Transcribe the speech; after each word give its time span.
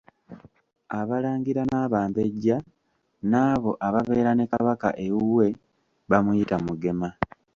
Abalangira 0.99 1.61
n'Abambejja 1.71 2.57
n'abo 3.31 3.71
ababeera 3.87 4.31
ne 4.35 4.45
Kabaka 4.51 4.89
ewuwe 5.05 5.47
bamuyita 6.09 6.57
Mugema. 6.65 7.09